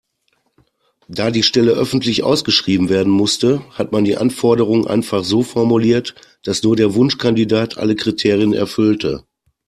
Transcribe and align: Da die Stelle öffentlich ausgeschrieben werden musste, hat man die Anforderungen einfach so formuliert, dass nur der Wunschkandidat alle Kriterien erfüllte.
Da 1.09 1.29
die 1.29 1.43
Stelle 1.43 1.73
öffentlich 1.73 2.23
ausgeschrieben 2.23 2.89
werden 2.89 3.13
musste, 3.13 3.61
hat 3.69 3.91
man 3.91 4.03
die 4.03 4.17
Anforderungen 4.17 4.87
einfach 4.87 5.23
so 5.23 5.43
formuliert, 5.43 6.15
dass 6.41 6.63
nur 6.63 6.75
der 6.75 6.95
Wunschkandidat 6.95 7.77
alle 7.77 7.95
Kriterien 7.95 8.51
erfüllte. 8.53 9.27